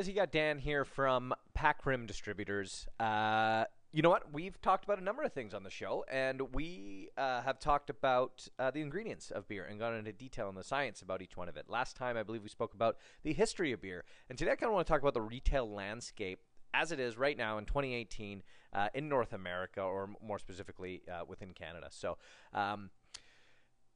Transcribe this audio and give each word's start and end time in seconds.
guys? 0.00 0.08
You 0.08 0.14
got 0.14 0.32
Dan 0.32 0.58
here 0.58 0.86
from 0.86 1.34
Pack 1.52 1.84
Rim 1.84 2.06
Distributors. 2.06 2.86
Uh, 2.98 3.64
you 3.92 4.00
know 4.00 4.08
what? 4.08 4.32
We've 4.32 4.58
talked 4.62 4.82
about 4.82 4.98
a 4.98 5.04
number 5.04 5.22
of 5.22 5.34
things 5.34 5.52
on 5.52 5.62
the 5.62 5.68
show, 5.68 6.06
and 6.10 6.40
we 6.54 7.10
uh, 7.18 7.42
have 7.42 7.60
talked 7.60 7.90
about 7.90 8.48
uh, 8.58 8.70
the 8.70 8.80
ingredients 8.80 9.30
of 9.30 9.46
beer 9.46 9.66
and 9.66 9.78
gone 9.78 9.94
into 9.94 10.10
detail 10.14 10.48
on 10.48 10.54
the 10.54 10.64
science 10.64 11.02
about 11.02 11.20
each 11.20 11.36
one 11.36 11.50
of 11.50 11.58
it. 11.58 11.68
Last 11.68 11.96
time, 11.96 12.16
I 12.16 12.22
believe 12.22 12.42
we 12.42 12.48
spoke 12.48 12.72
about 12.72 12.96
the 13.24 13.34
history 13.34 13.72
of 13.72 13.82
beer, 13.82 14.04
and 14.30 14.38
today 14.38 14.52
I 14.52 14.54
kind 14.54 14.70
of 14.70 14.74
want 14.74 14.86
to 14.86 14.90
talk 14.90 15.02
about 15.02 15.12
the 15.12 15.20
retail 15.20 15.70
landscape 15.70 16.40
as 16.72 16.92
it 16.92 16.98
is 16.98 17.18
right 17.18 17.36
now 17.36 17.58
in 17.58 17.66
2018 17.66 18.42
uh, 18.72 18.88
in 18.94 19.06
North 19.06 19.34
America, 19.34 19.82
or 19.82 20.08
more 20.26 20.38
specifically 20.38 21.02
uh, 21.12 21.24
within 21.28 21.52
Canada. 21.52 21.88
So. 21.90 22.16
Um, 22.54 22.88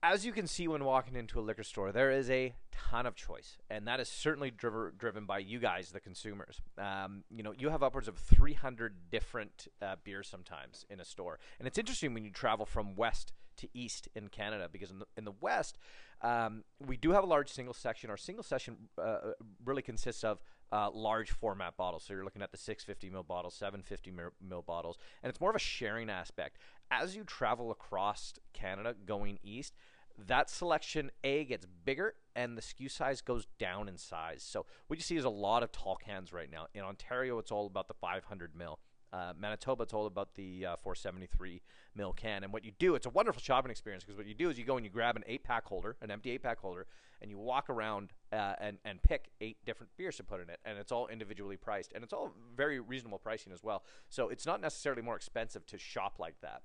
as 0.05 0.27
you 0.27 0.33
can 0.33 0.47
see 0.47 0.69
when 0.69 0.85
walking 0.85 1.17
into 1.17 1.41
a 1.41 1.43
liquor 1.43 1.63
store, 1.63 1.91
there 1.91 2.11
is 2.11 2.29
a 2.29 2.55
ton 2.71 3.07
of 3.07 3.15
choice, 3.17 3.57
and 3.71 3.89
that 3.89 4.01
is 4.01 4.09
certainly 4.09 4.51
driver, 4.51 4.93
driven 4.99 5.25
by 5.25 5.39
you 5.39 5.59
guys, 5.59 5.91
the 5.91 6.01
consumers. 6.01 6.61
Um, 6.77 7.25
you 7.31 7.43
know, 7.43 7.55
you 7.57 7.71
have 7.71 7.83
upwards 7.83 8.07
of 8.07 8.19
300 8.19 9.11
different 9.11 9.69
uh, 9.81 9.97
beers 10.05 10.29
sometimes 10.29 10.85
in 10.91 11.01
a 11.01 11.07
store, 11.07 11.39
and 11.59 11.67
it's 11.67 11.79
interesting 11.79 12.13
when 12.13 12.23
you 12.23 12.31
travel 12.31 12.67
from 12.67 12.95
west 12.97 13.33
to 13.57 13.69
east 13.73 14.09
in 14.15 14.29
Canada 14.29 14.69
because 14.71 14.91
in 14.91 14.99
the 14.99 15.07
in 15.17 15.25
the 15.25 15.33
west, 15.41 15.79
um, 16.21 16.65
we 16.87 16.99
do 16.99 17.13
have 17.13 17.25
a 17.25 17.27
large 17.27 17.51
single 17.51 17.75
section. 17.75 18.11
Our 18.11 18.19
single 18.19 18.45
section 18.45 18.77
uh, 19.01 19.33
really 19.65 19.83
consists 19.83 20.23
of 20.23 20.43
uh, 20.71 20.91
large 20.91 21.31
format 21.31 21.79
bottles. 21.79 22.05
So 22.05 22.13
you're 22.13 22.25
looking 22.25 22.43
at 22.43 22.51
the 22.51 22.59
650 22.59 23.17
ml 23.17 23.27
bottles, 23.27 23.55
750 23.55 24.13
ml 24.13 24.67
bottles, 24.67 24.99
and 25.23 25.31
it's 25.31 25.41
more 25.41 25.51
of 25.51 25.57
a 25.57 25.61
sharing 25.61 26.11
aspect. 26.11 26.59
As 26.91 27.17
you 27.17 27.25
travel 27.25 27.71
across 27.71 28.35
Canada 28.53 28.95
going 29.07 29.39
east, 29.43 29.75
that 30.19 30.51
selection 30.51 31.11
A 31.23 31.45
gets 31.45 31.67
bigger 31.85 32.15
and 32.37 32.57
the 32.57 32.63
SKU 32.63 32.91
size 32.91 33.21
goes 33.21 33.47
down 33.59 33.89
in 33.89 33.97
size. 33.97 34.43
So 34.43 34.67
what 34.87 34.99
you 34.99 35.03
see 35.03 35.17
is 35.17 35.25
a 35.25 35.31
lot 35.31 35.63
of 35.63 35.73
tall 35.73 35.97
cans 35.97 36.33
right 36.33 36.51
now. 36.51 36.67
In 36.75 36.83
Ontario, 36.83 37.39
it's 37.39 37.51
all 37.51 37.67
about 37.67 37.89
the 37.89 37.95
500 37.95 38.55
mil. 38.57 38.79
Uh, 39.13 39.33
Manitoba, 39.39 39.85
it's 39.85 39.93
all 39.93 40.07
about 40.07 40.35
the 40.35 40.67
uh, 40.67 40.77
473 40.83 41.63
mil 41.95 42.13
can. 42.13 42.43
And 42.43 42.53
what 42.53 42.65
you 42.65 42.73
do, 42.81 42.97
it's 42.97 43.07
a 43.07 43.11
wonderful 43.11 43.41
shopping 43.41 43.71
experience 43.71 44.03
because 44.03 44.17
what 44.17 44.27
you 44.27 44.35
do 44.35 44.51
is 44.51 44.59
you 44.59 44.65
go 44.65 44.77
and 44.77 44.85
you 44.85 44.91
grab 44.91 45.15
an 45.15 45.23
eight 45.29 45.45
pack 45.45 45.67
holder, 45.67 45.97
an 46.03 46.11
empty 46.11 46.33
eight 46.33 46.43
pack 46.43 46.59
holder, 46.59 46.87
and 47.23 47.31
you 47.31 47.39
walk 47.39 47.71
around 47.71 48.13
uh, 48.33 48.55
and 48.61 48.79
and 48.85 49.01
pick 49.03 49.31
eight 49.41 49.59
different 49.65 49.97
beers 49.97 50.17
to 50.17 50.25
put 50.25 50.41
in 50.41 50.51
it, 50.51 50.59
and 50.65 50.79
it's 50.79 50.91
all 50.91 51.07
individually 51.07 51.57
priced, 51.57 51.93
and 51.93 52.03
it's 52.03 52.13
all 52.13 52.33
very 52.57 52.81
reasonable 52.81 53.19
pricing 53.19 53.53
as 53.53 53.63
well. 53.63 53.85
So 54.09 54.31
it's 54.31 54.47
not 54.47 54.61
necessarily 54.61 55.01
more 55.01 55.15
expensive 55.15 55.65
to 55.67 55.79
shop 55.79 56.17
like 56.19 56.41
that. 56.43 56.63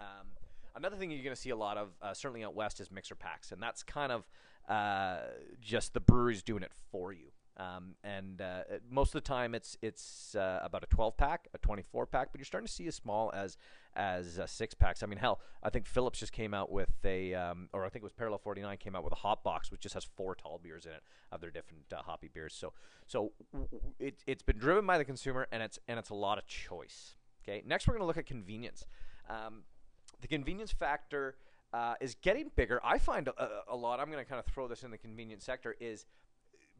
Um, 0.00 0.28
Another 0.76 0.96
thing 0.96 1.10
you're 1.10 1.22
going 1.22 1.34
to 1.34 1.40
see 1.40 1.50
a 1.50 1.56
lot 1.56 1.76
of, 1.76 1.90
uh, 2.02 2.14
certainly 2.14 2.44
out 2.44 2.54
west, 2.54 2.80
is 2.80 2.90
mixer 2.90 3.14
packs, 3.14 3.52
and 3.52 3.62
that's 3.62 3.82
kind 3.82 4.10
of 4.10 4.28
uh, 4.68 5.18
just 5.60 5.94
the 5.94 6.00
breweries 6.00 6.42
doing 6.42 6.62
it 6.62 6.72
for 6.90 7.12
you. 7.12 7.30
Um, 7.56 7.94
and 8.02 8.40
uh, 8.40 8.62
most 8.90 9.14
of 9.14 9.22
the 9.22 9.28
time, 9.28 9.54
it's 9.54 9.76
it's 9.80 10.34
uh, 10.34 10.58
about 10.64 10.82
a 10.82 10.86
12 10.86 11.16
pack, 11.16 11.46
a 11.54 11.58
24 11.58 12.06
pack, 12.06 12.32
but 12.32 12.40
you're 12.40 12.44
starting 12.44 12.66
to 12.66 12.72
see 12.72 12.88
as 12.88 12.96
small 12.96 13.30
as 13.32 13.56
as 13.94 14.40
uh, 14.40 14.46
six 14.46 14.74
packs. 14.74 15.04
I 15.04 15.06
mean, 15.06 15.18
hell, 15.18 15.40
I 15.62 15.70
think 15.70 15.86
Phillips 15.86 16.18
just 16.18 16.32
came 16.32 16.52
out 16.52 16.72
with 16.72 16.90
a, 17.04 17.32
um, 17.34 17.68
or 17.72 17.84
I 17.84 17.90
think 17.90 18.02
it 18.02 18.02
was 18.02 18.12
Parallel 18.12 18.38
49 18.38 18.76
came 18.78 18.96
out 18.96 19.04
with 19.04 19.12
a 19.12 19.16
hop 19.16 19.44
box, 19.44 19.70
which 19.70 19.82
just 19.82 19.94
has 19.94 20.02
four 20.02 20.34
tall 20.34 20.58
beers 20.60 20.84
in 20.84 20.92
it 20.92 21.02
of 21.30 21.40
their 21.40 21.52
different 21.52 21.84
uh, 21.92 22.02
hoppy 22.02 22.28
beers. 22.32 22.54
So 22.54 22.72
so 23.06 23.30
it, 24.00 24.24
it's 24.26 24.42
been 24.42 24.58
driven 24.58 24.84
by 24.84 24.98
the 24.98 25.04
consumer, 25.04 25.46
and 25.52 25.62
it's 25.62 25.78
and 25.86 25.96
it's 25.98 26.10
a 26.10 26.14
lot 26.14 26.38
of 26.38 26.46
choice. 26.48 27.14
Okay, 27.44 27.62
next 27.64 27.86
we're 27.86 27.92
going 27.92 28.02
to 28.02 28.06
look 28.06 28.18
at 28.18 28.26
convenience. 28.26 28.84
Um, 29.30 29.62
the 30.24 30.28
convenience 30.28 30.72
factor 30.72 31.34
uh, 31.74 31.96
is 32.00 32.14
getting 32.14 32.50
bigger. 32.56 32.80
I 32.82 32.96
find 32.96 33.28
a, 33.28 33.34
a 33.68 33.76
lot. 33.76 34.00
I'm 34.00 34.10
going 34.10 34.24
to 34.24 34.28
kind 34.28 34.38
of 34.38 34.50
throw 34.50 34.66
this 34.66 34.82
in 34.82 34.90
the 34.90 34.96
convenience 34.96 35.44
sector. 35.44 35.76
Is 35.78 36.06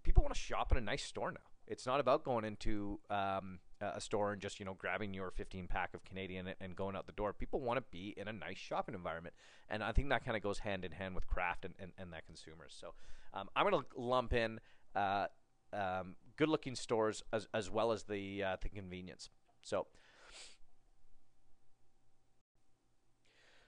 people 0.02 0.22
want 0.22 0.34
to 0.34 0.40
shop 0.40 0.72
in 0.72 0.78
a 0.78 0.80
nice 0.80 1.04
store 1.04 1.30
now. 1.30 1.40
It's 1.66 1.84
not 1.84 2.00
about 2.00 2.24
going 2.24 2.46
into 2.46 3.00
um, 3.10 3.58
a 3.82 4.00
store 4.00 4.32
and 4.32 4.40
just 4.40 4.58
you 4.58 4.64
know 4.64 4.72
grabbing 4.72 5.12
your 5.12 5.30
15 5.30 5.66
pack 5.66 5.92
of 5.92 6.02
Canadian 6.04 6.54
and 6.58 6.74
going 6.74 6.96
out 6.96 7.04
the 7.04 7.12
door. 7.12 7.34
People 7.34 7.60
want 7.60 7.76
to 7.76 7.84
be 7.90 8.14
in 8.16 8.28
a 8.28 8.32
nice 8.32 8.56
shopping 8.56 8.94
environment, 8.94 9.34
and 9.68 9.84
I 9.84 9.92
think 9.92 10.08
that 10.08 10.24
kind 10.24 10.38
of 10.38 10.42
goes 10.42 10.60
hand 10.60 10.82
in 10.82 10.92
hand 10.92 11.14
with 11.14 11.26
craft 11.26 11.66
and, 11.66 11.74
and, 11.78 11.92
and 11.98 12.14
that 12.14 12.24
consumers. 12.24 12.74
So 12.80 12.94
um, 13.34 13.50
I'm 13.54 13.68
going 13.68 13.82
to 13.82 14.00
lump 14.00 14.32
in 14.32 14.58
uh, 14.96 15.26
um, 15.70 16.16
good-looking 16.38 16.76
stores 16.76 17.22
as, 17.30 17.46
as 17.52 17.68
well 17.68 17.92
as 17.92 18.04
the 18.04 18.42
uh, 18.42 18.56
the 18.62 18.70
convenience. 18.70 19.28
So 19.60 19.86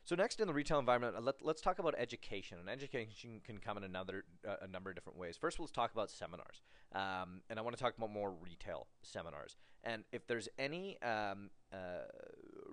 So 0.07 0.15
next 0.15 0.41
in 0.41 0.47
the 0.47 0.55
retail 0.55 0.79
environment, 0.79 1.17
uh, 1.17 1.21
let, 1.21 1.57
us 1.57 1.61
talk 1.61 1.81
about 1.81 1.97
education. 1.99 2.59
And 2.61 2.71
education 2.71 3.41
can 3.45 3.59
come 3.59 3.77
in 3.77 3.83
another 3.83 4.25
uh, 4.49 4.55
a 4.63 4.69
number 4.69 4.89
of 4.89 4.95
different 4.95 5.19
ways. 5.19 5.37
First, 5.37 5.59
let's 5.59 5.73
talk 5.73 5.93
about 5.93 6.13
seminars. 6.13 6.63
Um, 6.95 7.43
and 7.51 7.59
I 7.59 7.63
want 7.63 7.77
to 7.77 7.83
talk 7.83 7.95
about 7.99 8.13
more 8.13 8.33
retail 8.41 8.87
seminars. 9.03 9.57
And 9.83 10.05
if 10.13 10.25
there's 10.29 10.49
any 10.61 10.97
um, 11.03 11.51
uh, 11.73 12.07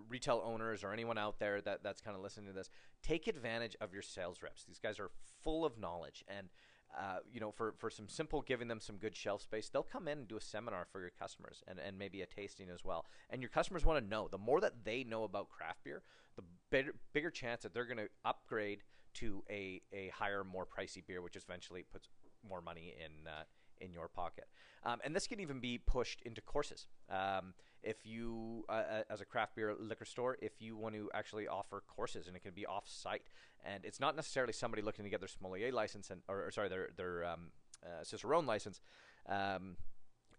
retail 0.08 0.44
owners 0.46 0.84
or 0.84 0.94
anyone 0.94 1.18
out 1.18 1.40
there 1.40 1.60
that, 1.62 1.82
that's 1.82 2.02
kind 2.02 2.16
of 2.16 2.22
listening 2.22 2.46
to 2.48 2.54
this, 2.54 2.70
take 3.02 3.26
advantage 3.26 3.76
of 3.82 3.94
your 3.94 4.04
sales 4.04 4.44
reps. 4.44 4.64
These 4.64 4.80
guys 4.80 5.00
are 5.00 5.10
full 5.44 5.66
of 5.66 5.80
knowledge 5.80 6.24
and 6.28 6.50
uh, 6.98 7.18
you 7.32 7.40
know, 7.40 7.52
for, 7.52 7.74
for 7.78 7.90
some 7.90 8.08
simple, 8.08 8.42
giving 8.42 8.68
them 8.68 8.80
some 8.80 8.98
good 8.98 9.16
shelf 9.16 9.42
space, 9.42 9.70
they'll 9.70 9.84
come 9.84 10.08
in 10.08 10.20
and 10.20 10.28
do 10.28 10.38
a 10.38 10.42
seminar 10.42 10.86
for 10.92 11.02
your 11.02 11.12
customers 11.20 11.64
and, 11.68 11.80
and 11.80 11.98
maybe 11.98 12.22
a 12.22 12.26
tasting 12.26 12.70
as 12.70 12.84
well. 12.84 13.06
And 13.30 13.42
your 13.42 13.50
customers 13.50 13.86
want 13.86 14.04
to 14.04 14.10
know. 14.10 14.28
The 14.30 14.38
more 14.38 14.62
that 14.62 14.84
they 14.84 15.04
know 15.04 15.24
about 15.24 15.50
craft 15.50 15.84
beer, 15.84 16.04
the 16.36 16.44
bigger, 16.70 16.94
bigger 17.14 17.32
chance 17.32 17.64
that 17.64 17.74
they're 17.74 17.86
going 17.86 17.98
to 17.98 18.10
upgrade 18.26 18.80
to 19.16 19.44
a, 19.50 19.82
a 19.92 20.10
higher, 20.10 20.44
more 20.44 20.66
pricey 20.66 21.06
beer, 21.06 21.22
which 21.22 21.36
eventually 21.36 21.84
puts 21.92 22.10
more 22.48 22.62
money 22.62 22.94
in 23.04 23.28
uh, 23.28 23.44
in 23.80 23.92
your 23.92 24.08
pocket. 24.08 24.46
Um, 24.86 25.00
and 25.04 25.16
this 25.16 25.28
can 25.28 25.40
even 25.40 25.60
be 25.60 25.78
pushed 25.78 26.22
into 26.22 26.42
courses. 26.42 26.88
Um, 27.10 27.54
if 27.84 28.06
you, 28.06 28.66
uh, 28.70 28.72
uh, 28.72 29.04
as 29.10 29.22
a 29.22 29.26
craft 29.26 29.56
beer 29.56 29.76
liquor 29.80 30.06
store, 30.06 30.38
if 30.42 30.62
you 30.62 30.78
want 30.78 30.96
to 30.96 31.10
actually 31.14 31.48
offer 31.48 31.84
courses, 31.88 32.28
and 32.28 32.36
it 32.36 32.42
can 32.42 32.54
be 32.54 32.66
off-site, 32.66 33.24
and 33.66 33.84
it's 33.86 34.00
not 34.00 34.16
necessarily 34.16 34.54
somebody 34.54 34.82
looking 34.82 35.04
to 35.04 35.10
get 35.10 35.20
their 35.20 35.28
sommelier 35.28 35.72
license 35.72 36.10
and, 36.10 36.22
or, 36.28 36.46
or 36.48 36.52
sorry, 36.52 36.70
their 36.70 36.90
their 36.96 37.26
um, 37.26 37.52
uh, 37.84 38.04
Cicerone 38.04 38.46
license. 38.46 38.82
Um, 39.28 39.78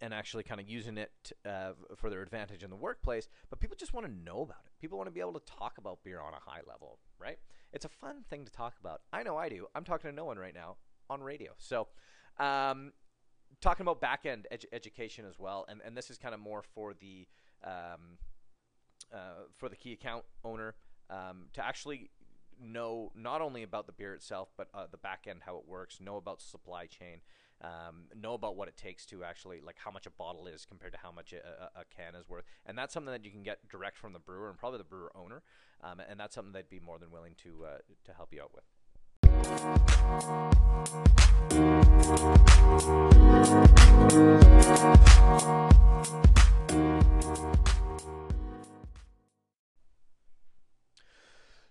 and 0.01 0.13
actually 0.13 0.43
kind 0.43 0.61
of 0.61 0.69
using 0.69 0.99
it 0.99 1.33
uh, 1.47 1.71
for 1.97 2.11
their 2.11 2.21
advantage 2.21 2.63
in 2.63 2.69
the 2.69 2.77
workplace, 2.77 3.29
but 3.49 3.61
people 3.61 3.77
just 3.79 3.95
want 3.95 4.05
to 4.05 4.13
know 4.13 4.43
about 4.43 4.59
it. 4.67 4.73
People 4.81 4.99
want 4.99 5.07
to 5.07 5.13
be 5.13 5.21
able 5.21 5.33
to 5.33 5.43
talk 5.47 5.79
about 5.79 6.03
beer 6.03 6.21
on 6.21 6.35
a 6.35 6.51
high 6.51 6.61
level, 6.67 6.99
right? 7.19 7.39
It's 7.73 7.85
a 7.85 7.89
fun 7.89 8.25
thing 8.29 8.45
to 8.45 8.53
talk 8.53 8.75
about. 8.81 9.03
I 9.13 9.23
know 9.23 9.37
I 9.37 9.49
do. 9.49 9.67
I'm 9.75 9.85
talking 9.85 10.11
to 10.11 10.15
no 10.15 10.25
one 10.25 10.39
right 10.39 10.55
now 10.55 10.77
on 11.09 11.23
radio. 11.23 11.53
So, 11.59 11.89
um, 12.39 12.93
talking 13.65 13.83
about 13.83 14.01
back 14.01 14.27
end 14.27 14.47
edu- 14.53 14.67
education 14.73 15.25
as 15.29 15.39
well, 15.39 15.65
and, 15.69 15.81
and 15.85 15.97
this 15.97 16.11
is 16.11 16.19
kind 16.19 16.35
of 16.35 16.41
more 16.41 16.63
for 16.63 16.95
the 16.95 17.27
um, 17.65 18.19
uh, 19.13 19.47
for 19.57 19.69
the 19.69 19.77
key 19.77 19.93
account 19.93 20.25
owner 20.45 20.75
um, 21.11 21.47
to 21.55 21.65
actually 21.65 22.11
know 22.63 23.11
not 23.17 23.41
only 23.41 23.63
about 23.63 23.87
the 23.87 23.93
beer 23.93 24.15
itself, 24.15 24.51
but 24.57 24.69
uh, 24.75 24.87
the 24.91 24.99
back 24.99 25.27
end 25.29 25.41
how 25.45 25.57
it 25.57 25.67
works, 25.67 25.99
know 25.99 26.17
about 26.17 26.41
supply 26.41 26.87
chain, 26.87 27.21
um, 27.63 28.05
know 28.15 28.35
about 28.35 28.55
what 28.55 28.69
it 28.69 28.77
takes 28.77 29.07
to 29.07 29.25
actually 29.25 29.61
like 29.65 29.77
how 29.79 29.91
much 29.91 30.07
a 30.07 30.11
bottle 30.11 30.47
is 30.47 30.67
compared 30.67 30.93
to 30.93 30.99
how 31.03 31.11
much 31.11 31.33
a, 31.33 31.37
a, 31.37 31.81
a, 31.81 31.85
can 31.97 32.15
is 32.15 32.29
worth, 32.29 32.45
and 32.67 32.77
that's 32.77 32.93
something 32.93 33.13
that 33.13 33.25
you 33.25 33.31
can 33.31 33.43
get 33.43 33.67
direct 33.71 33.97
from 33.97 34.13
the 34.13 34.19
brewer 34.19 34.51
and 34.51 34.59
probably 34.59 34.79
the 34.79 34.85
brewer 34.85 35.11
owner, 35.15 35.43
um, 35.83 36.01
and 36.07 36.21
that's 36.21 36.35
something 36.35 36.53
they'd 36.53 36.69
be 36.69 36.81
more 36.81 36.99
than 36.99 37.11
willing 37.11 37.35
to 37.43 37.65
uh, 37.65 37.79
to 38.05 38.13
help 38.13 38.33
you 38.33 38.43
out 38.43 38.55
with. 38.55 38.65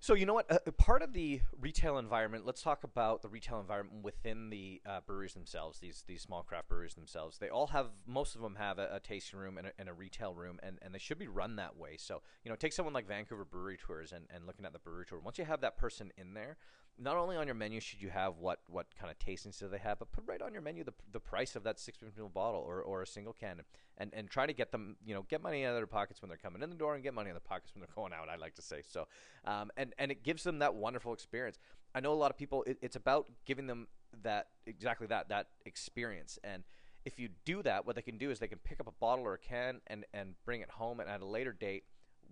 So 0.04 0.16
you 0.16 0.26
know 0.26 0.34
what? 0.34 0.52
Uh, 0.52 0.70
part 0.72 1.02
of 1.02 1.14
the 1.14 1.40
retail 1.62 1.98
environment. 1.98 2.46
Let's 2.46 2.62
talk 2.62 2.84
about 2.84 3.22
the 3.22 3.30
retail 3.30 3.62
environment 3.62 4.04
within 4.04 4.50
the 4.50 4.82
uh, 4.86 5.00
breweries 5.08 5.34
themselves. 5.34 5.80
These 5.80 6.04
these 6.06 6.22
small 6.22 6.44
craft 6.44 6.68
breweries 6.68 6.94
themselves. 6.94 7.38
They 7.38 7.48
all 7.48 7.68
have. 7.68 7.88
Most 8.06 8.36
of 8.36 8.42
them 8.42 8.56
have 8.56 8.80
a, 8.80 8.90
a 8.96 9.00
tasting 9.00 9.40
room 9.40 9.58
and 9.58 9.68
a, 9.68 9.72
and 9.80 9.88
a, 9.88 9.94
retail 9.94 10.34
room, 10.34 10.60
and, 10.62 10.78
and 10.82 10.94
they 10.94 11.00
should 11.00 11.20
be 11.20 11.30
run 11.30 11.56
that 11.56 11.78
way. 11.78 11.96
So 11.98 12.22
you 12.44 12.50
know, 12.50 12.58
take 12.58 12.74
someone 12.74 12.94
like 12.94 13.08
Vancouver 13.08 13.46
Brewery 13.46 13.78
Tours 13.78 14.12
and, 14.12 14.26
and 14.30 14.46
looking 14.46 14.66
at 14.66 14.74
the 14.74 14.80
brewery 14.80 15.06
tour. 15.08 15.20
Once 15.20 15.38
you 15.38 15.46
have 15.46 15.62
that 15.62 15.78
person 15.78 16.12
in 16.18 16.34
there, 16.34 16.58
not 17.00 17.18
only 17.18 17.36
on 17.36 17.48
your 17.48 17.56
menu 17.56 17.80
should 17.80 18.02
you 18.02 18.10
have 18.10 18.38
what 18.38 18.60
what 18.68 18.88
kind 19.00 19.12
of 19.12 19.18
tastings 19.20 19.58
do 19.58 19.68
they 19.68 19.78
have, 19.78 20.00
but 20.00 20.12
put 20.12 20.24
right 20.28 20.42
on 20.42 20.54
your 20.54 20.62
menu 20.62 20.84
the, 20.84 20.94
the 21.12 21.20
price 21.20 21.56
of 21.56 21.64
that 21.64 21.80
six 21.80 22.00
ml 22.00 22.32
bottle 22.32 22.62
or, 22.62 22.82
or 22.82 23.02
a 23.02 23.08
single 23.08 23.34
can, 23.34 23.62
and 23.98 24.12
and 24.14 24.30
try 24.30 24.46
to 24.46 24.54
get 24.54 24.72
them 24.72 24.96
you 25.06 25.14
know 25.14 25.26
get 25.30 25.42
money 25.42 25.66
out 25.66 25.70
of 25.72 25.76
their 25.76 25.88
pockets 25.88 26.22
when 26.22 26.30
they're 26.30 26.38
coming 26.38 26.62
in 26.62 26.70
the 26.70 26.76
door 26.76 26.94
and 26.94 27.04
get 27.04 27.14
money 27.14 27.30
in 27.30 27.34
their 27.34 27.40
pockets 27.42 27.74
when 27.74 27.82
they're 27.82 27.96
going 27.96 28.14
out. 28.14 28.30
I 28.30 28.36
like 28.36 28.56
to 28.56 28.62
say 28.62 28.82
so, 28.88 29.08
um, 29.46 29.72
and 29.78 29.94
and 29.98 30.12
it 30.12 30.24
gives 30.24 30.44
them 30.44 30.60
that 30.60 30.76
wonderful 30.76 31.14
experience. 31.14 31.58
I 31.96 32.00
know 32.00 32.14
a 32.14 32.16
lot 32.16 32.32
of 32.32 32.38
people. 32.38 32.64
It, 32.64 32.78
it's 32.82 32.96
about 32.96 33.28
giving 33.46 33.68
them 33.68 33.88
that 34.24 34.48
exactly 34.66 35.08
that 35.08 35.30
that 35.30 35.48
experience 35.66 36.40
and. 36.44 36.64
If 37.06 37.20
you 37.20 37.28
do 37.44 37.62
that, 37.64 37.86
what 37.86 37.98
they 37.98 38.02
can 38.02 38.18
do 38.18 38.32
is 38.32 38.40
they 38.40 38.48
can 38.48 38.60
pick 38.60 38.80
up 38.80 38.88
a 38.88 38.94
bottle 38.94 39.26
or 39.26 39.34
a 39.34 39.38
can 39.38 39.82
and, 39.88 40.06
and 40.14 40.36
bring 40.46 40.62
it 40.62 40.70
home, 40.70 41.02
and 41.02 41.10
at 41.10 41.20
a 41.20 41.26
later 41.26 41.52
date, 41.52 41.84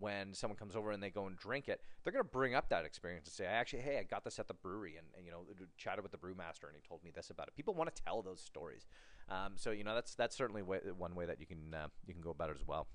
when 0.01 0.33
someone 0.33 0.57
comes 0.57 0.75
over 0.75 0.91
and 0.91 1.01
they 1.01 1.09
go 1.09 1.27
and 1.27 1.37
drink 1.37 1.69
it, 1.69 1.81
they're 2.03 2.11
going 2.11 2.25
to 2.25 2.29
bring 2.29 2.55
up 2.55 2.69
that 2.69 2.85
experience 2.85 3.27
and 3.27 3.33
say, 3.33 3.45
"I 3.45 3.53
actually, 3.53 3.83
hey, 3.83 3.99
I 3.99 4.03
got 4.03 4.23
this 4.23 4.39
at 4.39 4.47
the 4.47 4.53
brewery, 4.53 4.97
and, 4.97 5.07
and 5.15 5.25
you 5.25 5.31
know, 5.31 5.45
chatted 5.77 6.03
with 6.03 6.11
the 6.11 6.17
brewmaster, 6.17 6.65
and 6.65 6.75
he 6.75 6.81
told 6.85 7.03
me 7.03 7.11
this 7.15 7.29
about 7.29 7.47
it." 7.47 7.55
People 7.55 7.75
want 7.75 7.93
to 7.95 8.03
tell 8.03 8.21
those 8.21 8.41
stories, 8.41 8.87
um, 9.29 9.53
so 9.55 9.71
you 9.71 9.83
know 9.83 9.95
that's 9.95 10.15
that's 10.15 10.35
certainly 10.35 10.63
way, 10.63 10.79
one 10.97 11.15
way 11.15 11.25
that 11.25 11.39
you 11.39 11.45
can 11.45 11.73
uh, 11.73 11.87
you 12.07 12.13
can 12.13 12.21
go 12.21 12.31
about 12.31 12.49
it 12.49 12.57
as 12.59 12.67
well. 12.67 12.87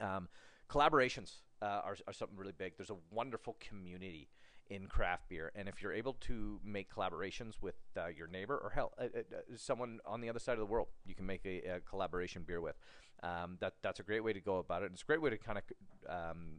Um, 0.00 0.28
collaborations 0.70 1.32
uh, 1.60 1.80
are, 1.84 1.96
are 2.06 2.12
something 2.12 2.36
really 2.38 2.54
big. 2.56 2.76
There's 2.76 2.90
a 2.90 2.96
wonderful 3.10 3.56
community 3.60 4.28
in 4.68 4.86
craft 4.86 5.28
beer, 5.28 5.52
and 5.54 5.68
if 5.68 5.80
you're 5.80 5.92
able 5.92 6.14
to 6.14 6.60
make 6.64 6.92
collaborations 6.92 7.54
with 7.60 7.76
uh, 7.96 8.06
your 8.08 8.26
neighbor 8.26 8.56
or 8.56 8.70
hell, 8.70 8.92
uh, 8.98 9.04
uh, 9.04 9.18
uh, 9.18 9.56
someone 9.56 10.00
on 10.04 10.20
the 10.20 10.28
other 10.28 10.38
side 10.38 10.54
of 10.54 10.58
the 10.58 10.66
world, 10.66 10.88
you 11.04 11.14
can 11.14 11.26
make 11.26 11.44
a, 11.44 11.76
a 11.76 11.80
collaboration 11.80 12.42
beer 12.46 12.60
with. 12.60 12.76
Um, 13.22 13.56
that 13.60 13.74
that's 13.82 14.00
a 14.00 14.02
great 14.02 14.22
way 14.22 14.32
to 14.32 14.40
go 14.40 14.58
about 14.58 14.82
it. 14.82 14.86
And 14.86 14.94
It's 14.94 15.02
a 15.02 15.06
great 15.06 15.22
way 15.22 15.30
to 15.30 15.38
kind 15.38 15.58
of 15.58 15.64
um, 16.08 16.56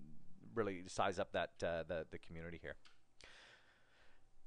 really 0.56 0.84
size 0.88 1.20
up 1.20 1.32
that 1.34 1.52
the 1.60 2.06
the 2.10 2.18
community 2.18 2.60
here. 2.62 2.76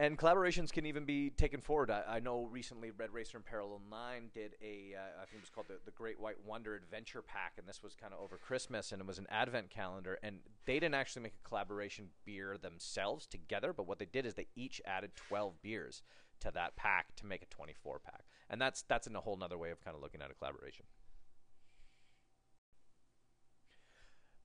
And 0.00 0.17
collaborations 0.17 0.73
can 0.73 0.87
even 0.87 1.05
be 1.05 1.29
taken 1.29 1.61
forward. 1.61 1.91
I, 1.91 2.02
I, 2.08 2.20
know 2.20 2.49
recently 2.50 2.91
Red 2.91 3.12
Racer 3.12 3.37
and 3.37 3.44
Parallel 3.44 3.82
9 3.91 4.31
did 4.32 4.52
a, 4.62 4.94
uh, 4.97 5.20
I 5.23 5.26
think 5.26 5.35
it 5.35 5.43
was 5.43 5.50
called 5.50 5.69
the, 5.69 5.75
the 5.85 5.91
Great 5.91 6.19
White 6.19 6.43
Wonder 6.43 6.75
Adventure 6.75 7.20
Pack, 7.20 7.52
and 7.58 7.69
this 7.69 7.82
was 7.82 7.94
kind 7.94 8.14
of 8.14 8.20
over 8.20 8.38
Christmas, 8.38 8.93
and 8.93 9.02
it 9.02 9.06
was 9.06 9.19
an 9.19 9.26
advent 9.29 9.69
calendar. 9.69 10.19
And 10.23 10.38
they 10.64 10.81
didn't 10.81 10.94
actually 10.94 11.20
make 11.20 11.35
a 11.44 11.47
collaboration 11.47 12.08
beer 12.25 12.56
themselves 12.56 13.26
together, 13.26 13.75
but 13.75 13.87
what 13.87 13.99
they 13.99 14.06
did 14.06 14.25
is 14.25 14.32
they 14.32 14.47
each 14.56 14.81
added 14.87 15.11
12 15.17 15.61
beers 15.61 16.00
to 16.41 16.50
that 16.50 16.76
pack 16.76 17.14
to 17.17 17.26
make 17.26 17.43
a 17.43 17.46
24 17.55 17.99
pack. 17.99 18.23
And 18.49 18.58
that's, 18.58 18.81
that's 18.88 19.06
in 19.06 19.14
a 19.14 19.20
whole 19.20 19.38
other 19.43 19.58
way 19.58 19.70
of 19.70 19.85
kind 19.85 19.94
of 19.94 20.03
looking 20.03 20.23
at 20.23 20.31
a 20.31 20.35
collaboration. 20.35 20.87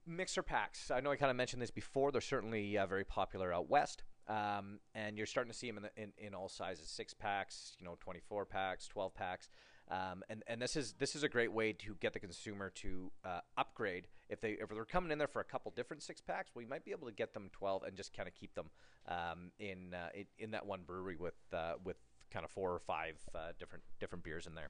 Mixer 0.06 0.44
packs. 0.44 0.92
I 0.92 1.00
know 1.00 1.12
I 1.12 1.16
kind 1.16 1.32
of 1.32 1.38
mentioned 1.38 1.62
this 1.62 1.72
before. 1.72 2.12
They're 2.12 2.20
certainly 2.20 2.78
uh, 2.78 2.86
very 2.88 3.06
popular 3.06 3.54
out 3.54 3.70
west. 3.70 4.04
Um, 4.28 4.80
and 4.94 5.18
you're 5.18 5.28
starting 5.28 5.52
to 5.52 5.58
see 5.58 5.68
them 5.68 5.78
in, 5.78 5.84
the, 5.84 6.02
in, 6.02 6.12
in 6.18 6.34
all 6.34 6.50
sizes, 6.50 6.88
six 6.88 7.14
packs, 7.14 7.76
you 7.80 7.86
know, 7.86 7.96
24 8.00 8.46
packs, 8.46 8.88
12 8.88 9.14
packs. 9.14 9.50
Um, 9.92 10.24
and 10.30 10.42
and 10.48 10.60
this 10.60 10.76
is 10.76 10.96
this 10.98 11.16
is 11.16 11.22
a 11.22 11.30
great 11.30 11.54
way 11.54 11.72
to 11.72 11.96
get 12.00 12.14
the 12.14 12.20
consumer 12.20 12.72
to 12.78 13.12
uh, 13.24 13.42
upgrade 13.56 14.08
if 14.30 14.42
they 14.42 14.52
if 14.52 14.70
they're 14.70 14.86
coming 14.86 15.12
in 15.12 15.18
there 15.18 15.28
for 15.28 15.40
a 15.40 15.46
couple 15.46 15.72
different 15.76 16.02
six 16.02 16.22
packs, 16.22 16.52
we 16.56 16.66
might 16.66 16.84
be 16.84 16.92
able 16.92 17.08
to 17.08 17.14
get 17.14 17.34
them 17.34 17.50
12 17.52 17.84
and 17.84 17.96
just 17.96 18.16
kind 18.16 18.28
of 18.28 18.34
keep 18.34 18.54
them 18.56 18.70
um, 19.08 19.52
in, 19.60 19.94
uh, 19.94 20.10
in, 20.16 20.26
in 20.40 20.52
that 20.52 20.66
one 20.66 20.82
brewery 20.86 21.16
with 21.18 21.36
uh, 21.54 21.74
with 21.84 21.98
kind 22.32 22.46
of 22.46 22.52
four 22.52 22.72
or 22.72 22.80
five 22.80 23.16
uh, 23.34 23.52
different 23.60 23.84
different 24.00 24.24
beers 24.24 24.48
in 24.48 24.56
there. 24.56 24.70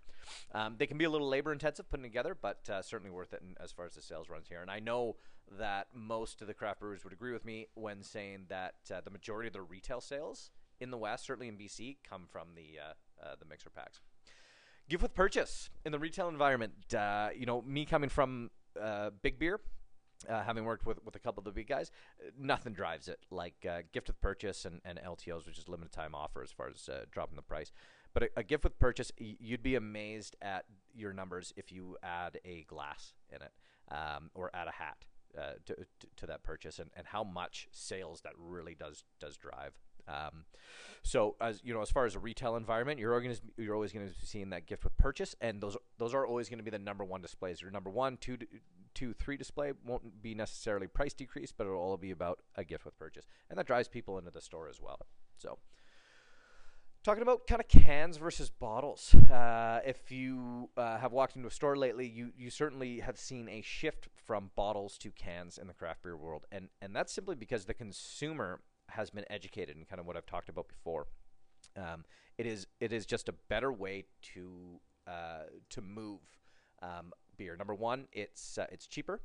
Um, 0.53 0.75
they 0.77 0.87
can 0.87 0.97
be 0.97 1.05
a 1.05 1.09
little 1.09 1.27
labor 1.27 1.51
intensive 1.51 1.89
putting 1.89 2.03
together, 2.03 2.35
but 2.39 2.69
uh, 2.69 2.81
certainly 2.81 3.11
worth 3.11 3.33
it 3.33 3.41
as 3.61 3.71
far 3.71 3.85
as 3.85 3.93
the 3.95 4.01
sales 4.01 4.29
runs 4.29 4.47
here. 4.47 4.61
And 4.61 4.69
I 4.69 4.79
know 4.79 5.15
that 5.59 5.87
most 5.93 6.41
of 6.41 6.47
the 6.47 6.53
craft 6.53 6.79
brewers 6.79 7.03
would 7.03 7.13
agree 7.13 7.33
with 7.33 7.45
me 7.45 7.67
when 7.75 8.03
saying 8.03 8.45
that 8.49 8.75
uh, 8.93 9.01
the 9.03 9.11
majority 9.11 9.47
of 9.47 9.53
their 9.53 9.63
retail 9.63 10.01
sales 10.01 10.51
in 10.79 10.91
the 10.91 10.97
West, 10.97 11.25
certainly 11.25 11.47
in 11.47 11.55
BC, 11.55 11.97
come 12.07 12.25
from 12.27 12.49
the 12.55 12.79
uh, 12.79 13.25
uh, 13.25 13.35
the 13.39 13.45
mixer 13.45 13.69
packs. 13.69 13.99
Gift 14.89 15.01
with 15.01 15.15
purchase 15.15 15.69
in 15.83 15.91
the 15.91 15.99
retail 15.99 16.27
environment. 16.29 16.93
Uh, 16.93 17.29
you 17.35 17.45
know, 17.45 17.61
me 17.63 17.85
coming 17.85 18.09
from 18.09 18.51
big 19.21 19.39
beer, 19.39 19.59
uh, 20.27 20.43
having 20.43 20.65
worked 20.65 20.85
with, 20.85 21.03
with 21.03 21.15
a 21.15 21.19
couple 21.19 21.41
of 21.41 21.45
the 21.45 21.51
big 21.51 21.67
guys, 21.67 21.91
nothing 22.37 22.73
drives 22.73 23.07
it 23.07 23.19
like 23.31 23.65
uh, 23.69 23.79
gift 23.91 24.07
with 24.07 24.19
purchase 24.21 24.65
and, 24.65 24.81
and 24.85 24.99
LTOs, 24.99 25.45
which 25.45 25.57
is 25.57 25.67
limited 25.67 25.91
time 25.91 26.15
offer 26.15 26.41
as 26.41 26.51
far 26.51 26.69
as 26.69 26.89
uh, 26.89 27.05
dropping 27.11 27.35
the 27.35 27.41
price. 27.41 27.71
But 28.13 28.23
a, 28.23 28.29
a, 28.37 28.43
gift 28.43 28.63
with 28.63 28.79
purchase, 28.79 29.11
you'd 29.17 29.63
be 29.63 29.75
amazed 29.75 30.37
at 30.41 30.65
your 30.93 31.11
numbers 31.11 31.53
if 31.57 31.71
you 31.71 31.97
add 32.01 32.39
a 32.45 32.63
glass 32.63 33.13
in 33.29 33.41
it 33.41 33.51
um, 33.91 34.31
or 34.33 34.51
add 34.53 34.67
a 34.67 34.71
hat 34.71 35.05
uh, 35.37 35.53
to, 35.65 35.75
to, 35.75 36.07
to, 36.15 36.25
that 36.25 36.43
purchase 36.43 36.79
and, 36.79 36.91
and 36.95 37.07
how 37.07 37.23
much 37.23 37.67
sales 37.71 38.21
that 38.21 38.31
really 38.37 38.73
does 38.73 39.03
does 39.19 39.35
drive. 39.35 39.73
Um, 40.07 40.45
so 41.05 41.35
as 41.39 41.61
you 41.63 41.73
know, 41.73 41.81
as 41.81 41.91
far 41.91 42.05
as 42.05 42.15
a 42.15 42.19
retail 42.19 42.55
environment, 42.55 42.99
you're 42.99 43.13
always 43.13 43.39
you're 43.57 43.75
always 43.75 43.91
going 43.91 44.07
to 44.07 44.11
be 44.11 44.25
seeing 44.25 44.49
that 44.49 44.65
gift 44.65 44.83
with 44.83 44.97
purchase, 44.97 45.35
and 45.39 45.61
those 45.61 45.77
those 45.99 46.15
are 46.15 46.25
always 46.25 46.49
going 46.49 46.57
to 46.57 46.63
be 46.63 46.71
the 46.71 46.79
number 46.79 47.03
one 47.03 47.21
displays. 47.21 47.61
Your 47.61 47.69
number 47.69 47.91
one, 47.91 48.17
two, 48.17 48.37
two, 48.95 49.13
three 49.13 49.37
display 49.37 49.73
won't 49.85 50.23
be 50.23 50.33
necessarily 50.33 50.87
price 50.87 51.13
decrease, 51.13 51.51
but 51.51 51.67
it'll 51.67 51.77
all 51.77 51.97
be 51.97 52.09
about 52.11 52.39
a 52.55 52.63
gift 52.63 52.85
with 52.85 52.97
purchase, 52.97 53.27
and 53.49 53.59
that 53.59 53.67
drives 53.67 53.87
people 53.87 54.17
into 54.17 54.31
the 54.31 54.41
store 54.41 54.67
as 54.67 54.81
well. 54.81 54.99
So. 55.37 55.59
Talking 57.03 57.21
about 57.21 57.45
kind 57.45 57.61
of 57.61 57.67
cans 57.67 58.17
versus 58.17 58.49
bottles. 58.49 59.13
Uh, 59.13 59.79
if 59.85 60.11
you 60.11 60.71
uh, 60.75 60.97
have 60.97 61.11
walked 61.11 61.35
into 61.35 61.47
a 61.47 61.51
store 61.51 61.75
lately, 61.75 62.07
you, 62.07 62.31
you 62.35 62.49
certainly 62.49 62.99
have 62.99 63.19
seen 63.19 63.47
a 63.47 63.61
shift 63.61 64.09
from 64.25 64.49
bottles 64.55 64.97
to 64.97 65.11
cans 65.11 65.59
in 65.59 65.67
the 65.67 65.75
craft 65.75 66.01
beer 66.01 66.17
world. 66.17 66.47
And, 66.51 66.69
and 66.81 66.95
that's 66.95 67.13
simply 67.13 67.35
because 67.35 67.65
the 67.65 67.75
consumer 67.75 68.61
has 68.89 69.09
been 69.09 69.25
educated 69.29 69.75
and 69.75 69.87
kind 69.87 69.99
of 69.99 70.05
what 70.05 70.17
I've 70.17 70.25
talked 70.25 70.49
about 70.49 70.67
before. 70.67 71.07
Um, 71.77 72.05
it 72.37 72.45
is 72.45 72.67
it 72.79 72.91
is 72.91 73.05
just 73.05 73.29
a 73.29 73.33
better 73.49 73.71
way 73.71 74.05
to 74.33 74.79
uh, 75.07 75.43
to 75.69 75.81
move 75.81 76.19
um, 76.81 77.11
beer. 77.37 77.55
Number 77.55 77.73
one, 77.73 78.07
it's 78.11 78.57
uh, 78.57 78.67
it's 78.71 78.87
cheaper. 78.87 79.21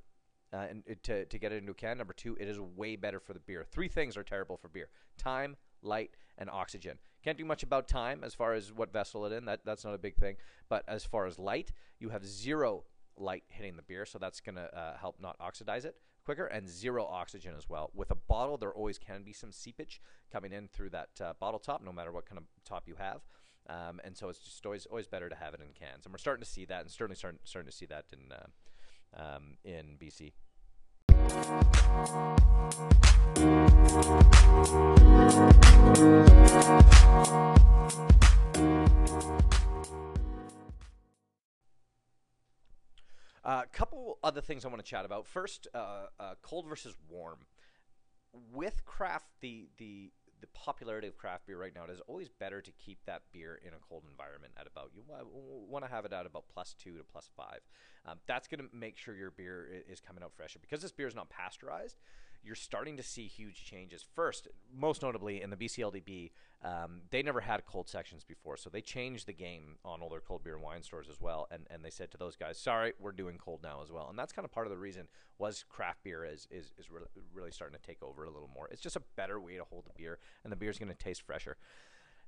Uh, 0.53 0.67
and 0.69 0.83
it, 0.85 1.01
to, 1.05 1.25
to 1.27 1.39
get 1.39 1.53
it 1.53 1.59
into 1.59 1.71
a 1.71 1.75
can. 1.75 1.97
Number 1.97 2.13
two, 2.13 2.37
it 2.41 2.49
is 2.49 2.59
way 2.59 2.97
better 2.97 3.21
for 3.21 3.35
the 3.35 3.39
beer. 3.39 3.65
Three 3.71 3.87
things 3.87 4.17
are 4.17 4.25
terrible 4.25 4.57
for 4.57 4.67
beer: 4.69 4.89
time, 5.17 5.57
light, 5.81 6.11
and 6.39 6.51
oxygen. 6.51 6.99
Can't 7.23 7.39
do 7.39 7.45
much 7.45 7.63
about 7.63 7.87
time 7.87 8.25
as 8.25 8.35
far 8.35 8.55
as 8.55 8.73
what 8.73 8.93
vessel 8.93 9.25
it 9.27 9.33
in. 9.33 9.45
That 9.45 9.61
that's 9.65 9.85
not 9.85 9.95
a 9.95 9.99
big 9.99 10.17
thing. 10.17 10.37
But 10.69 10.85
as 10.89 11.05
far 11.05 11.27
as 11.27 11.39
light, 11.39 11.73
you 12.01 12.09
have 12.09 12.27
zero 12.27 12.83
light 13.17 13.45
hitting 13.47 13.77
the 13.77 13.83
beer, 13.83 14.05
so 14.05 14.19
that's 14.19 14.41
going 14.41 14.57
to 14.57 14.77
uh, 14.77 14.97
help 14.97 15.21
not 15.21 15.37
oxidize 15.39 15.85
it 15.85 15.95
quicker 16.25 16.47
and 16.47 16.69
zero 16.69 17.05
oxygen 17.05 17.55
as 17.57 17.69
well. 17.69 17.91
With 17.95 18.11
a 18.11 18.15
bottle, 18.15 18.57
there 18.57 18.73
always 18.73 18.99
can 18.99 19.23
be 19.23 19.33
some 19.33 19.53
seepage 19.53 20.01
coming 20.33 20.53
in 20.53 20.69
through 20.69 20.91
that 20.91 21.11
uh, 21.21 21.33
bottle 21.39 21.59
top, 21.59 21.83
no 21.85 21.93
matter 21.93 22.13
what 22.13 22.27
kind 22.27 22.39
of 22.39 22.45
top 22.65 22.85
you 22.87 22.95
have. 22.99 23.21
Um, 23.69 24.01
and 24.05 24.17
so 24.17 24.29
it's 24.29 24.41
just 24.41 24.65
always 24.67 24.87
always 24.87 25.07
better 25.07 25.29
to 25.29 25.37
have 25.37 25.55
it 25.55 25.61
in 25.61 25.69
cans, 25.73 26.05
and 26.05 26.13
we're 26.13 26.19
starting 26.19 26.43
to 26.43 26.51
see 26.51 26.65
that, 26.65 26.81
and 26.81 26.91
certainly 26.91 27.17
starting 27.17 27.41
starting 27.45 27.71
to 27.71 27.77
see 27.77 27.87
that 27.87 28.07
in 28.13 28.33
uh, 28.33 28.47
um, 29.17 29.57
in 29.65 29.97
BC. 29.99 30.33
A 43.51 43.53
uh, 43.53 43.63
couple 43.73 44.21
other 44.23 44.41
things 44.41 44.65
I 44.65 44.69
want 44.69 44.79
to 44.79 44.89
chat 44.89 45.05
about. 45.05 45.27
First, 45.27 45.67
uh, 45.75 46.07
uh, 46.21 46.35
cold 46.41 46.67
versus 46.69 46.95
warm. 47.09 47.41
With 48.53 48.85
craft, 48.85 49.27
the 49.41 49.67
the 49.77 50.13
the 50.41 50.47
popularity 50.55 51.09
of 51.09 51.17
craft 51.17 51.49
beer 51.49 51.59
right 51.59 51.75
now, 51.75 51.83
it 51.83 51.91
is 51.91 52.01
always 52.07 52.29
better 52.29 52.61
to 52.61 52.71
keep 52.71 53.05
that 53.07 53.23
beer 53.33 53.61
in 53.67 53.75
a 53.75 53.79
cold 53.89 54.05
environment 54.09 54.53
at 54.57 54.69
about 54.69 54.93
you 54.95 55.03
want 55.09 55.85
to 55.85 55.91
have 55.91 56.05
it 56.05 56.13
at 56.13 56.27
about 56.27 56.45
plus 56.55 56.77
two 56.79 56.97
to 56.97 57.03
plus 57.03 57.29
five. 57.37 57.59
Um, 58.07 58.19
that's 58.29 58.47
going 58.47 58.61
to 58.61 58.69
make 58.73 58.97
sure 58.97 59.17
your 59.17 59.33
beer 59.33 59.83
is 59.89 59.99
coming 59.99 60.23
out 60.23 60.33
fresher 60.33 60.61
because 60.61 60.81
this 60.81 60.93
beer 60.93 61.09
is 61.09 61.17
not 61.17 61.29
pasteurized 61.29 61.99
you're 62.43 62.55
starting 62.55 62.97
to 62.97 63.03
see 63.03 63.27
huge 63.27 63.65
changes. 63.65 64.05
First, 64.15 64.49
most 64.75 65.03
notably 65.03 65.43
in 65.43 65.51
the 65.51 65.57
BCLDB, 65.57 66.31
um, 66.63 67.03
they 67.11 67.23
never 67.23 67.41
had 67.41 67.65
cold 67.65 67.89
sections 67.89 68.25
before, 68.25 68.57
so 68.57 68.69
they 68.69 68.81
changed 68.81 69.27
the 69.27 69.33
game 69.33 69.77
on 69.85 70.01
all 70.03 70.09
their 70.11 70.21
cold 70.21 70.45
beer 70.45 70.55
and 70.55 70.63
wine 70.63 70.83
stores 70.83 71.09
as 71.09 71.21
well. 71.21 71.49
And, 71.51 71.67
and 71.71 71.85
they 71.85 71.91
said 71.91 72.11
to 72.11 72.19
those 72.19 72.37
guys, 72.37 72.59
"Sorry, 72.59 72.93
we're 72.99 73.13
doing 73.13 73.39
cold 73.39 73.61
now 73.63 73.83
as 73.83 73.91
well." 73.91 74.09
And 74.11 74.19
that's 74.19 74.33
kind 74.33 74.45
of 74.45 74.53
part 74.53 74.67
of 74.67 74.71
the 74.71 74.79
reason 74.79 75.09
was 75.39 75.65
craft 75.69 76.03
beer 76.03 76.25
is 76.25 76.47
is, 76.51 76.73
is 76.79 76.91
really, 76.91 77.07
really 77.33 77.51
starting 77.51 77.79
to 77.79 77.87
take 77.87 78.03
over 78.03 78.25
a 78.25 78.31
little 78.31 78.51
more. 78.55 78.69
It's 78.71 78.83
just 78.83 78.97
a 78.97 79.03
better 79.17 79.41
way 79.41 79.57
to 79.57 79.65
hold 79.65 79.87
the 79.87 79.93
beer, 79.97 80.19
and 80.45 80.53
the 80.53 80.57
beer 80.57 80.71
is 80.71 80.79
going 80.79 80.91
to 80.91 80.95
taste 80.95 81.23
fresher. 81.23 81.57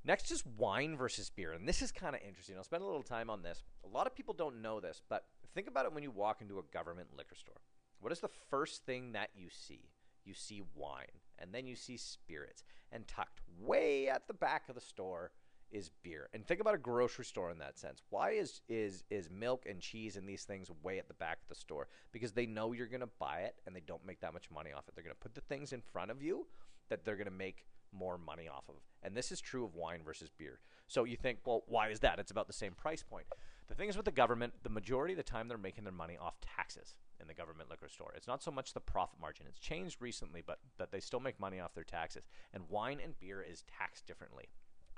Next 0.04 0.31
is 0.33 0.45
wine 0.57 0.97
versus 0.97 1.31
beer, 1.31 1.52
and 1.52 1.69
this 1.69 1.81
is 1.81 1.92
kind 1.92 2.16
of 2.16 2.23
interesting. 2.26 2.57
I'll 2.57 2.64
spend 2.64 2.83
a 2.83 2.87
little 2.87 3.04
time 3.04 3.31
on 3.31 3.42
this. 3.42 3.62
A 3.85 3.88
lot 3.88 4.07
of 4.07 4.16
people 4.16 4.35
don't 4.35 4.61
know 4.61 4.81
this, 4.81 5.00
but 5.09 5.26
think 5.54 5.69
about 5.69 5.85
it 5.85 5.92
when 5.92 6.02
you 6.02 6.11
walk 6.11 6.40
into 6.40 6.59
a 6.59 6.62
government 6.73 7.09
liquor 7.16 7.37
store. 7.37 7.61
What 8.00 8.12
is 8.12 8.19
the 8.19 8.31
first 8.50 8.85
thing 8.85 9.12
that 9.12 9.31
you 9.37 9.47
see? 9.49 9.90
You 10.25 10.35
see 10.35 10.62
wine, 10.75 11.21
and 11.38 11.52
then 11.52 11.67
you 11.67 11.76
see 11.76 11.97
spirits. 11.97 12.64
And 12.91 13.07
tucked 13.09 13.41
way 13.59 14.09
at 14.09 14.26
the 14.26 14.35
back 14.35 14.69
of 14.69 14.75
the 14.75 14.81
store 14.81 15.33
is 15.71 15.91
beer. 16.02 16.29
And 16.35 16.47
think 16.47 16.61
about 16.61 16.75
a 16.75 16.79
grocery 16.79 17.25
store 17.25 17.50
in 17.50 17.59
that 17.59 17.79
sense. 17.79 18.02
Why 18.11 18.33
is 18.33 18.61
is 18.69 19.05
is 19.11 19.31
milk 19.31 19.64
and 19.69 19.81
cheese 19.81 20.17
and 20.17 20.29
these 20.29 20.45
things 20.45 20.71
way 20.83 20.99
at 20.99 21.09
the 21.09 21.14
back 21.14 21.38
of 21.43 21.49
the 21.49 21.55
store? 21.55 21.88
Because 22.12 22.33
they 22.33 22.47
know 22.47 22.73
you're 22.73 22.87
going 22.87 23.00
to 23.00 23.09
buy 23.19 23.41
it 23.41 23.57
and 23.67 23.75
they 23.75 23.83
don't 23.87 24.07
make 24.07 24.21
that 24.21 24.35
much 24.35 24.50
money 24.50 24.73
off 24.73 24.87
it. 24.88 24.95
They're 24.95 25.05
going 25.05 25.17
to 25.17 25.21
put 25.21 25.35
the 25.35 25.41
things 25.41 25.73
in 25.73 25.81
front 25.81 26.11
of 26.11 26.23
you 26.23 26.47
that 26.91 27.05
they're 27.05 27.17
going 27.17 27.25
to 27.25 27.31
make 27.31 27.64
more 27.93 28.19
money 28.19 28.49
off 28.49 28.64
of. 28.69 28.76
And 29.02 29.17
this 29.17 29.33
is 29.33 29.41
true 29.41 29.64
of 29.64 29.75
wine 29.75 30.00
versus 30.05 30.31
beer. 30.37 30.61
So 30.87 31.05
you 31.05 31.17
think, 31.17 31.38
well, 31.45 31.62
why 31.67 31.88
is 31.88 32.00
that? 32.00 32.19
It's 32.19 32.31
about 32.31 32.47
the 32.47 32.52
same 32.52 32.73
price 32.75 33.02
point. 33.02 33.26
The 33.69 33.75
thing 33.75 33.88
is 33.88 33.97
with 33.97 34.04
the 34.04 34.12
government, 34.12 34.54
the 34.62 34.69
majority 34.69 35.14
of 35.14 35.16
the 35.16 35.23
time 35.23 35.49
they're 35.49 35.57
making 35.59 35.85
their 35.85 35.92
money 35.92 36.16
off 36.21 36.40
taxes 36.40 36.95
in 37.21 37.26
the 37.26 37.35
government 37.35 37.71
liquor 37.71 37.88
store. 37.88 38.12
It's 38.16 38.26
not 38.26 38.42
so 38.42 38.50
much 38.50 38.75
the 38.75 38.81
profit 38.81 39.21
margin. 39.21 39.47
It's 39.49 39.59
changed 39.59 40.02
recently, 40.02 40.42
but 40.45 40.59
that 40.78 40.90
they 40.92 41.00
still 41.00 41.21
make 41.21 41.40
money 41.40 41.61
off 41.61 41.75
their 41.75 41.85
taxes. 41.85 42.25
And 42.52 42.69
wine 42.69 43.00
and 43.02 43.19
beer 43.19 43.42
is 43.42 43.64
taxed 43.78 44.07
differently. 44.07 44.50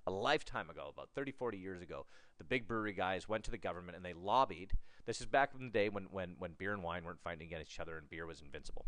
A 0.06 0.10
lifetime 0.10 0.68
ago, 0.68 0.90
about 0.92 1.10
30, 1.14 1.32
40 1.32 1.56
years 1.56 1.80
ago, 1.80 2.06
the 2.38 2.44
big 2.44 2.66
brewery 2.66 2.92
guys 2.92 3.28
went 3.28 3.44
to 3.44 3.50
the 3.50 3.58
government 3.58 3.96
and 3.96 4.04
they 4.04 4.12
lobbied. 4.12 4.72
This 5.06 5.20
is 5.20 5.26
back 5.26 5.52
in 5.58 5.66
the 5.66 5.70
day 5.72 5.88
when, 5.88 6.04
when, 6.10 6.36
when 6.38 6.52
beer 6.58 6.72
and 6.72 6.82
wine 6.82 7.04
weren't 7.04 7.22
fighting 7.22 7.46
against 7.46 7.72
each 7.72 7.80
other 7.80 7.96
and 7.96 8.10
beer 8.10 8.26
was 8.26 8.42
invincible. 8.42 8.86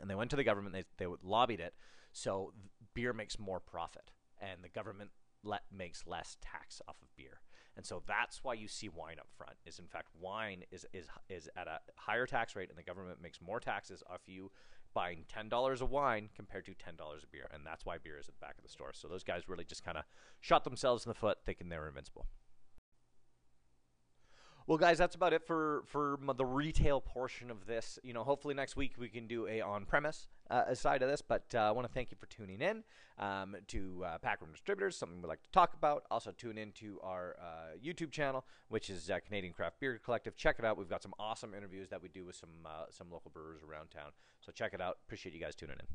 and 0.00 0.08
they 0.10 0.14
went 0.14 0.30
to 0.30 0.36
the 0.36 0.44
government. 0.44 0.74
They 0.74 0.84
they 0.96 1.12
lobbied 1.22 1.60
it 1.60 1.74
so 2.14 2.52
beer 2.94 3.12
makes 3.12 3.38
more 3.38 3.60
profit, 3.60 4.12
and 4.40 4.62
the 4.62 4.68
government 4.68 5.10
le- 5.42 5.60
makes 5.70 6.06
less 6.06 6.36
tax 6.40 6.80
off 6.88 6.96
of 7.02 7.14
beer. 7.16 7.40
And 7.76 7.84
so 7.84 8.02
that's 8.06 8.44
why 8.44 8.54
you 8.54 8.68
see 8.68 8.88
wine 8.88 9.16
up 9.18 9.28
front. 9.36 9.56
Is 9.66 9.78
in 9.78 9.86
fact 9.86 10.08
wine 10.20 10.62
is 10.70 10.86
is 10.92 11.06
is 11.28 11.48
at 11.56 11.66
a 11.66 11.80
higher 11.96 12.26
tax 12.26 12.54
rate, 12.54 12.68
and 12.68 12.78
the 12.78 12.82
government 12.82 13.20
makes 13.20 13.40
more 13.40 13.60
taxes 13.60 14.02
off 14.08 14.20
you 14.26 14.50
buying 14.94 15.24
ten 15.28 15.48
dollars 15.48 15.80
of 15.82 15.90
wine 15.90 16.28
compared 16.36 16.64
to 16.66 16.74
ten 16.74 16.96
dollars 16.96 17.24
of 17.24 17.32
beer, 17.32 17.48
and 17.52 17.66
that's 17.66 17.84
why 17.84 17.98
beer 17.98 18.18
is 18.18 18.28
at 18.28 18.34
the 18.34 18.40
back 18.40 18.56
of 18.56 18.62
the 18.62 18.70
store. 18.70 18.92
So 18.92 19.08
those 19.08 19.24
guys 19.24 19.48
really 19.48 19.64
just 19.64 19.84
kind 19.84 19.98
of 19.98 20.04
shot 20.40 20.64
themselves 20.64 21.04
in 21.04 21.10
the 21.10 21.14
foot, 21.14 21.38
thinking 21.44 21.68
they 21.68 21.78
were 21.78 21.88
invincible. 21.88 22.26
Well, 24.66 24.78
guys, 24.78 24.96
that's 24.96 25.14
about 25.14 25.34
it 25.34 25.42
for 25.46 25.82
for 25.86 26.18
the 26.36 26.44
retail 26.44 26.98
portion 26.98 27.50
of 27.50 27.66
this. 27.66 27.98
You 28.02 28.14
know, 28.14 28.24
hopefully 28.24 28.54
next 28.54 28.76
week 28.76 28.92
we 28.98 29.10
can 29.10 29.26
do 29.26 29.46
a 29.46 29.60
on 29.60 29.84
premise 29.84 30.28
uh, 30.50 30.74
side 30.74 31.02
of 31.02 31.10
this. 31.10 31.20
But 31.20 31.44
uh, 31.54 31.58
I 31.58 31.70
want 31.72 31.86
to 31.86 31.92
thank 31.92 32.10
you 32.10 32.16
for 32.18 32.24
tuning 32.26 32.62
in 32.62 32.82
um, 33.18 33.56
to 33.68 34.02
uh, 34.06 34.18
Packroom 34.18 34.52
Distributors, 34.52 34.96
something 34.96 35.20
we 35.20 35.28
like 35.28 35.42
to 35.42 35.50
talk 35.50 35.74
about. 35.74 36.04
Also, 36.10 36.30
tune 36.30 36.56
into 36.56 36.98
our 37.02 37.36
uh, 37.38 37.76
YouTube 37.84 38.10
channel, 38.10 38.46
which 38.68 38.88
is 38.88 39.10
uh, 39.10 39.18
Canadian 39.26 39.52
Craft 39.52 39.80
Beer 39.80 40.00
Collective. 40.02 40.34
Check 40.34 40.56
it 40.58 40.64
out. 40.64 40.78
We've 40.78 40.88
got 40.88 41.02
some 41.02 41.12
awesome 41.18 41.52
interviews 41.54 41.90
that 41.90 42.02
we 42.02 42.08
do 42.08 42.24
with 42.24 42.36
some 42.36 42.64
uh, 42.64 42.86
some 42.90 43.08
local 43.12 43.30
brewers 43.30 43.60
around 43.62 43.90
town. 43.90 44.12
So 44.40 44.50
check 44.50 44.72
it 44.72 44.80
out. 44.80 44.96
Appreciate 45.06 45.34
you 45.34 45.40
guys 45.40 45.54
tuning 45.54 45.76
in. 45.78 45.86